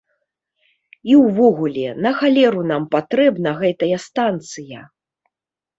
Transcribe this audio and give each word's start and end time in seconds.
І 1.11 1.17
ўвогуле, 1.25 1.85
на 2.07 2.15
халеру 2.23 2.61
нам 2.73 2.83
патрэбна 2.97 3.49
гэтая 3.61 3.97
станцыя? 4.09 4.79